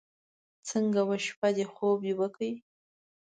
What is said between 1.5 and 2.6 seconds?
دې؟ خوب دې وکړو.